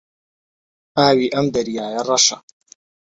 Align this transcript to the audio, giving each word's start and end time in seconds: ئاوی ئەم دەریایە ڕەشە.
ئاوی 0.97 1.27
ئەم 1.33 1.45
دەریایە 1.53 2.01
ڕەشە. 2.07 2.37